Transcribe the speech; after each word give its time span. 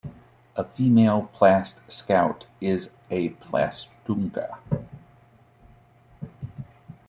A 0.55 0.63
female 0.63 1.29
Plast 1.31 1.75
Scout 1.87 2.45
is 2.59 2.89
a 3.11 3.29
"plastunka". 3.33 4.57